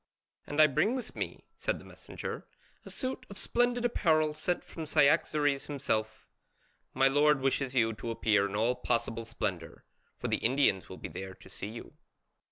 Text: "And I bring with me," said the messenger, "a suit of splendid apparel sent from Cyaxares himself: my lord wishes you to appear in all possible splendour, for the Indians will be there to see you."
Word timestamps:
"And 0.47 0.59
I 0.59 0.65
bring 0.65 0.95
with 0.95 1.15
me," 1.15 1.43
said 1.57 1.77
the 1.77 1.85
messenger, 1.85 2.47
"a 2.83 2.89
suit 2.89 3.23
of 3.29 3.37
splendid 3.37 3.85
apparel 3.85 4.33
sent 4.33 4.63
from 4.63 4.87
Cyaxares 4.87 5.67
himself: 5.67 6.25
my 6.95 7.07
lord 7.07 7.39
wishes 7.39 7.75
you 7.75 7.93
to 7.93 8.09
appear 8.09 8.47
in 8.47 8.55
all 8.55 8.73
possible 8.73 9.25
splendour, 9.25 9.85
for 10.17 10.27
the 10.27 10.37
Indians 10.37 10.89
will 10.89 10.97
be 10.97 11.07
there 11.09 11.35
to 11.35 11.49
see 11.51 11.67
you." 11.69 11.93